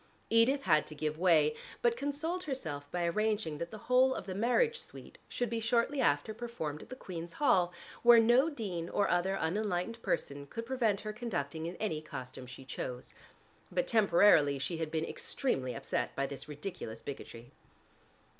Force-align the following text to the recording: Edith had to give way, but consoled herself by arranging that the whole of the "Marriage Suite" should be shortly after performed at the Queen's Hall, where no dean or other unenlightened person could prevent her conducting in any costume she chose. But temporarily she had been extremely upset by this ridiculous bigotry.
Edith 0.31 0.63
had 0.63 0.87
to 0.87 0.95
give 0.95 1.19
way, 1.19 1.53
but 1.83 1.95
consoled 1.95 2.45
herself 2.45 2.89
by 2.91 3.05
arranging 3.05 3.59
that 3.59 3.69
the 3.69 3.77
whole 3.85 4.15
of 4.15 4.25
the 4.25 4.33
"Marriage 4.33 4.79
Suite" 4.79 5.19
should 5.29 5.47
be 5.47 5.59
shortly 5.59 6.01
after 6.01 6.33
performed 6.33 6.81
at 6.81 6.89
the 6.89 6.95
Queen's 6.95 7.33
Hall, 7.33 7.71
where 8.01 8.17
no 8.17 8.49
dean 8.49 8.89
or 8.89 9.07
other 9.11 9.37
unenlightened 9.37 10.01
person 10.01 10.47
could 10.47 10.65
prevent 10.65 11.01
her 11.01 11.13
conducting 11.13 11.67
in 11.67 11.75
any 11.75 12.01
costume 12.01 12.47
she 12.47 12.65
chose. 12.65 13.13
But 13.71 13.85
temporarily 13.85 14.57
she 14.57 14.77
had 14.77 14.89
been 14.89 15.05
extremely 15.05 15.75
upset 15.75 16.15
by 16.15 16.25
this 16.25 16.47
ridiculous 16.49 17.03
bigotry. 17.03 17.51